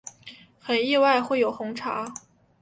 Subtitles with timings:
[0.59, 2.11] 很意外会有红茶